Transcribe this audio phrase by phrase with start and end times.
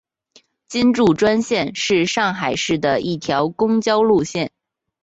[0.67, 4.51] 金祝专线是上海市的一条公交路线。